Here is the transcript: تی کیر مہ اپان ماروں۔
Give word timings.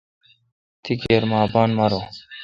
تی 0.83 0.93
کیر 1.01 1.23
مہ 1.29 1.37
اپان 1.45 1.69
ماروں۔ 1.77 2.03